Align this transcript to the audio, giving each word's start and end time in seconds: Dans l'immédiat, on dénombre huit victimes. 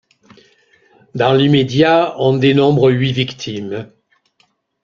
Dans 1.13 1.33
l'immédiat, 1.35 2.15
on 2.17 2.35
dénombre 2.35 2.89
huit 2.89 3.11
victimes. 3.11 3.87